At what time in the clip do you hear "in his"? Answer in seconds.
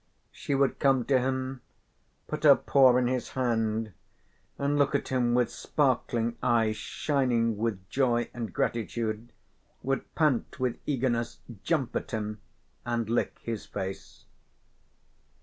2.97-3.33